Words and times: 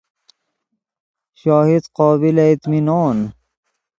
شاهد 1.41 1.83
قابل 1.93 2.39
اطمینان 2.39 3.17